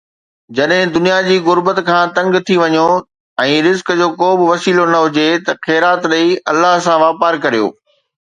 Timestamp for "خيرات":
5.67-6.07